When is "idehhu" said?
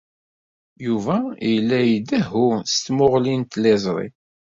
1.95-2.45